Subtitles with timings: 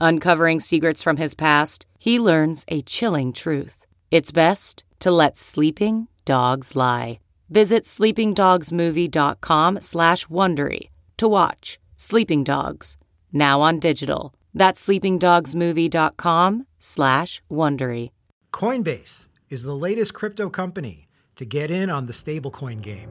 [0.00, 3.86] Uncovering secrets from his past, he learns a chilling truth.
[4.10, 7.20] It's best to let sleeping dogs lie.
[7.50, 12.96] Visit sleepingdogsmovie.com slash Wondery to watch Sleeping Dogs,
[13.30, 14.32] now on digital.
[14.54, 18.10] That's sleepingdogsmovie.com slash Wondery.
[18.52, 23.10] Coinbase is the latest crypto company to get in on the stablecoin game.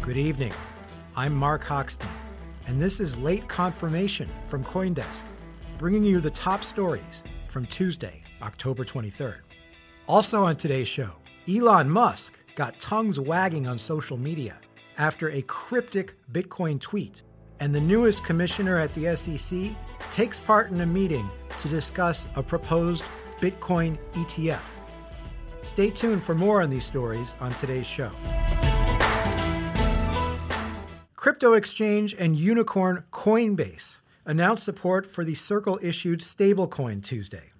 [0.00, 0.52] Good evening.
[1.16, 2.08] I'm Mark Hochstein,
[2.66, 5.20] and this is Late Confirmation from Coindesk,
[5.78, 9.38] bringing you the top stories from Tuesday, October 23rd.
[10.06, 11.10] Also on today's show,
[11.48, 14.56] Elon Musk got tongues wagging on social media
[14.98, 17.22] after a cryptic Bitcoin tweet,
[17.60, 19.70] and the newest commissioner at the SEC
[20.12, 21.28] takes part in a meeting
[21.62, 23.04] to discuss a proposed
[23.40, 24.60] Bitcoin ETF.
[25.62, 28.10] Stay tuned for more on these stories on today's show.
[31.20, 37.50] Crypto exchange and unicorn Coinbase announced support for the Circle issued stablecoin Tuesday.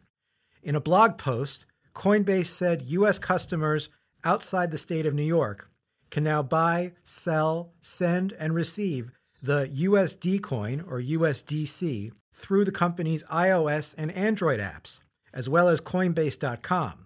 [0.62, 3.18] In a blog post, Coinbase said U.S.
[3.18, 3.90] customers
[4.24, 5.68] outside the state of New York
[6.08, 9.10] can now buy, sell, send, and receive
[9.42, 15.00] the USD coin or USDC through the company's iOS and Android apps,
[15.34, 17.04] as well as Coinbase.com,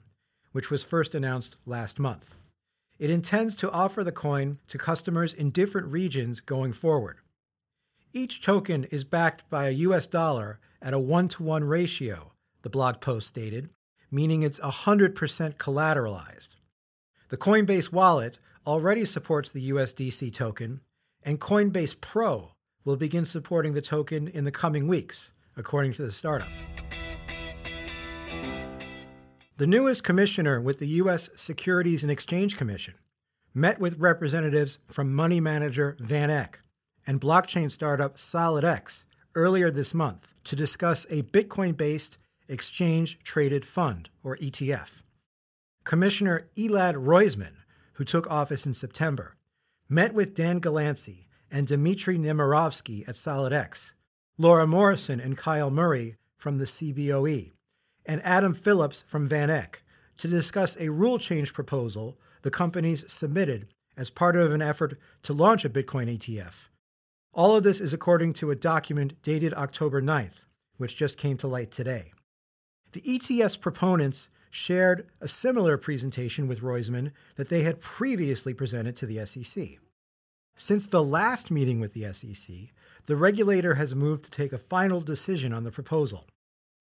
[0.52, 2.36] which was first announced last month.
[3.04, 7.18] It intends to offer the coin to customers in different regions going forward.
[8.14, 12.32] Each token is backed by a US dollar at a one to one ratio,
[12.62, 13.68] the blog post stated,
[14.10, 15.12] meaning it's 100%
[15.58, 16.48] collateralized.
[17.28, 20.80] The Coinbase wallet already supports the USDC token,
[21.22, 22.52] and Coinbase Pro
[22.86, 26.48] will begin supporting the token in the coming weeks, according to the startup.
[29.56, 31.30] The newest commissioner with the U.S.
[31.36, 32.94] Securities and Exchange Commission
[33.54, 36.56] met with representatives from money manager VanEck
[37.06, 39.04] and blockchain startup SolidX
[39.36, 44.88] earlier this month to discuss a Bitcoin based exchange traded fund, or ETF.
[45.84, 47.54] Commissioner Elad Roisman,
[47.92, 49.36] who took office in September,
[49.88, 53.92] met with Dan Gallancy and Dmitry Nemirovsky at SolidX,
[54.36, 57.52] Laura Morrison and Kyle Murray from the CBOE,
[58.06, 59.76] and Adam Phillips from VanEck
[60.18, 65.32] to discuss a rule change proposal the companies submitted as part of an effort to
[65.32, 66.68] launch a Bitcoin ETF.
[67.32, 70.44] All of this is according to a document dated October 9th,
[70.76, 72.12] which just came to light today.
[72.92, 79.06] The ETF's proponents shared a similar presentation with Roisman that they had previously presented to
[79.06, 79.78] the SEC.
[80.56, 82.54] Since the last meeting with the SEC,
[83.06, 86.26] the regulator has moved to take a final decision on the proposal.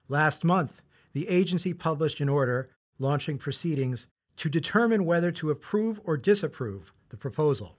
[0.08, 0.82] Last month,
[1.14, 2.70] the agency published an order
[3.00, 4.08] launching proceedings
[4.38, 7.78] to determine whether to approve or disapprove the proposal.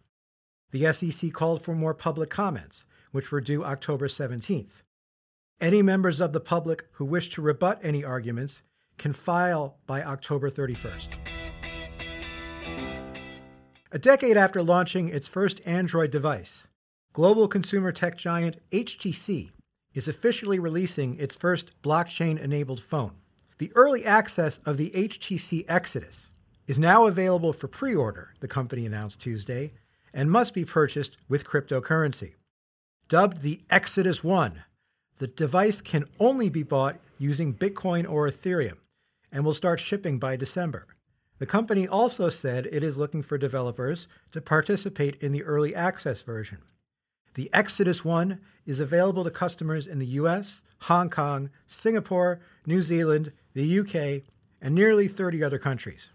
[0.71, 4.83] The SEC called for more public comments, which were due October 17th.
[5.61, 8.63] Any members of the public who wish to rebut any arguments
[8.99, 11.09] can file by October 31st.
[13.93, 16.67] A decade after launching its first Android device,
[17.13, 19.51] global consumer tech giant HTC
[19.95, 23.13] is officially releasing its first blockchain enabled phone.
[23.59, 26.27] The early access of the HTC Exodus
[26.67, 29.73] is now available for pre order, the company announced Tuesday,
[30.13, 32.35] and must be purchased with cryptocurrency.
[33.09, 34.65] Dubbed the Exodus One,
[35.19, 38.79] the device can only be bought using Bitcoin or Ethereum
[39.31, 40.87] and will start shipping by December.
[41.39, 46.23] The company also said it is looking for developers to participate in the early access
[46.23, 46.59] version.
[47.35, 53.33] The Exodus One is available to customers in the US, Hong Kong, Singapore, New Zealand,
[53.55, 54.23] the UK,
[54.61, 56.11] and nearly 30 other countries.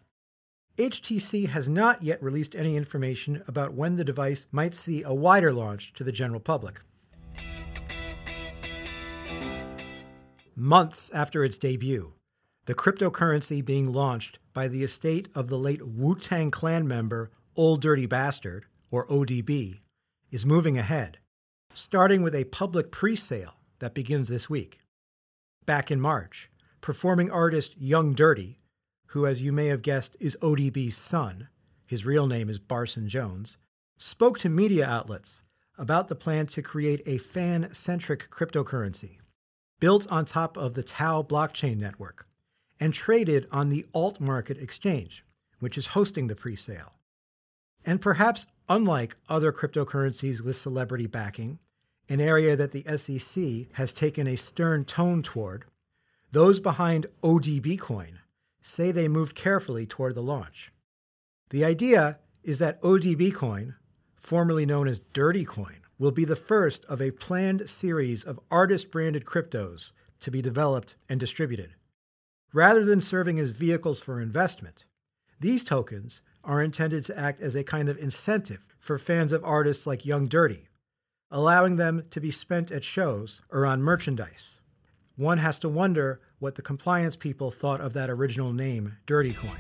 [0.77, 5.51] HTC has not yet released any information about when the device might see a wider
[5.51, 6.81] launch to the general public.
[10.55, 12.13] Months after its debut,
[12.65, 17.77] the cryptocurrency being launched by the estate of the late Wu Tang Clan member Ol'
[17.77, 19.79] Dirty Bastard, or ODB,
[20.31, 21.17] is moving ahead,
[21.73, 24.79] starting with a public pre sale that begins this week.
[25.65, 26.49] Back in March,
[26.81, 28.59] performing artist Young Dirty,
[29.07, 31.47] who, as you may have guessed, is ODB's son,
[31.85, 33.57] his real name is Barsun Jones,
[33.97, 35.41] spoke to media outlets
[35.77, 39.17] about the plan to create a fan centric cryptocurrency
[39.79, 42.27] built on top of the Tau blockchain network
[42.79, 45.25] and traded on the Alt Market Exchange,
[45.59, 46.93] which is hosting the pre sale.
[47.85, 51.59] And perhaps unlike other cryptocurrencies with celebrity backing,
[52.09, 55.65] an area that the SEC has taken a stern tone toward,
[56.31, 58.19] those behind ODB Coin
[58.61, 60.71] say they moved carefully toward the launch.
[61.49, 63.75] The idea is that ODB Coin,
[64.15, 68.91] formerly known as Dirty Coin, will be the first of a planned series of artist
[68.91, 69.91] branded cryptos
[70.21, 71.75] to be developed and distributed.
[72.53, 74.85] Rather than serving as vehicles for investment,
[75.39, 79.85] these tokens are intended to act as a kind of incentive for fans of artists
[79.85, 80.67] like Young Dirty,
[81.31, 84.58] allowing them to be spent at shows or on merchandise.
[85.19, 89.59] One has to wonder what the compliance people thought of that original name, Dirty Coin.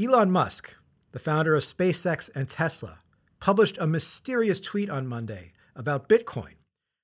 [0.00, 0.72] Elon Musk,
[1.10, 3.00] the founder of SpaceX and Tesla,
[3.40, 6.54] published a mysterious tweet on Monday about Bitcoin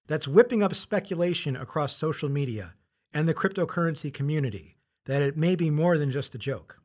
[0.07, 2.75] that's whipping up speculation across social media
[3.13, 4.77] and the cryptocurrency community
[5.07, 6.81] that it may be more than just a joke.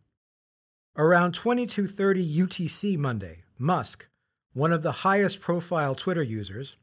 [0.97, 4.07] Around 2230 UTC Monday, Musk,
[4.53, 6.75] one of the highest profile Twitter users,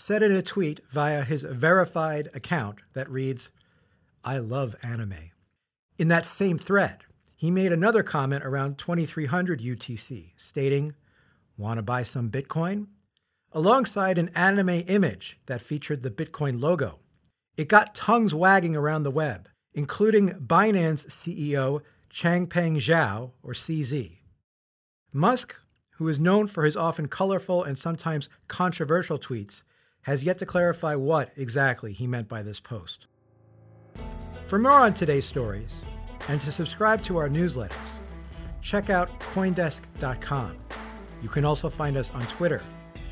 [0.00, 3.48] said in a tweet via his verified account that reads,
[4.22, 5.32] I love anime.
[5.98, 6.98] In that same thread,
[7.34, 10.94] he made another comment around 2300 UTC, stating,
[11.56, 12.86] Want to buy some Bitcoin?
[13.50, 17.00] Alongside an anime image that featured the Bitcoin logo.
[17.56, 24.18] It got tongues wagging around the web, including Binance CEO Changpeng Zhao, or CZ.
[25.12, 25.56] Musk,
[25.96, 29.62] who is known for his often colorful and sometimes controversial tweets,
[30.02, 33.06] has yet to clarify what exactly he meant by this post.
[34.46, 35.82] For more on today's stories,
[36.28, 37.72] and to subscribe to our newsletters,
[38.60, 40.56] check out Coindesk.com.
[41.22, 42.62] You can also find us on Twitter,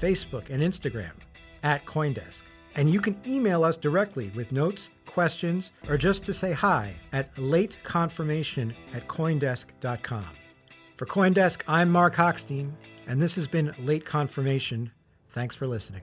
[0.00, 1.12] Facebook, and Instagram
[1.62, 2.42] at Coindesk.
[2.76, 7.34] And you can email us directly with notes, questions, or just to say hi at
[7.36, 10.26] lateconfirmation at Coindesk.com.
[10.96, 12.72] For Coindesk, I'm Mark Hochstein,
[13.06, 14.90] and this has been Late Confirmation.
[15.30, 16.02] Thanks for listening.